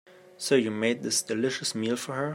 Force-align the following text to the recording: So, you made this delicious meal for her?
So, 0.35 0.55
you 0.55 0.71
made 0.71 1.03
this 1.03 1.21
delicious 1.21 1.75
meal 1.75 1.95
for 1.95 2.13
her? 2.15 2.29